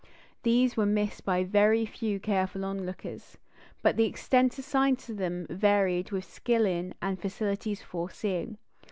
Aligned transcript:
These 0.41 0.75
were 0.75 0.87
missed 0.87 1.25
by 1.25 1.43
very 1.43 1.85
few 1.85 2.19
careful 2.19 2.65
onlookers; 2.65 3.37
but 3.83 3.97
the 3.97 4.05
extent 4.05 4.57
assigned 4.57 4.97
to 5.05 5.13
them 5.13 5.45
varied 5.47 6.09
with 6.09 6.25
skill 6.25 6.65
in, 6.65 6.95
and 7.03 7.19
facilities 7.21 7.83
for 7.83 8.09
seeing. 8.09 8.57